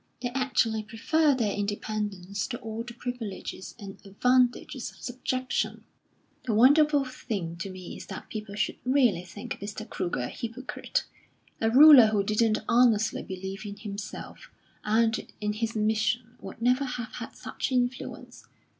"They 0.19 0.29
actually 0.29 0.81
prefer 0.81 1.35
their 1.35 1.53
independence 1.55 2.47
to 2.47 2.57
all 2.57 2.81
the 2.81 2.95
privileges 2.95 3.75
and 3.77 3.99
advantages 4.03 4.89
of 4.89 4.97
subjection.... 4.99 5.83
The 6.43 6.55
wonderful 6.55 7.05
thing 7.05 7.55
to 7.57 7.69
me 7.69 7.97
is 7.97 8.07
that 8.07 8.27
people 8.27 8.55
should 8.55 8.77
really 8.83 9.21
think 9.23 9.59
Mr. 9.59 9.87
Kruger 9.87 10.21
a 10.21 10.27
hypocrite. 10.29 11.03
A 11.61 11.69
ruler 11.69 12.07
who 12.07 12.23
didn't 12.23 12.63
honestly 12.67 13.21
believe 13.21 13.63
in 13.63 13.75
himself 13.77 14.49
and 14.83 15.31
in 15.39 15.53
his 15.53 15.75
mission 15.75 16.35
would 16.41 16.63
never 16.63 16.83
have 16.85 17.11
had 17.17 17.35
such 17.35 17.71
influence. 17.71 18.47